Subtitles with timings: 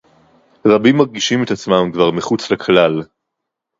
[0.67, 3.01] רָבִים מַרְגִישִים אֶת עַצְמָם כְּבָר מִחוּץ לִכְלָל.